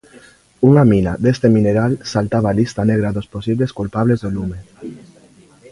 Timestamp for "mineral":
1.57-1.91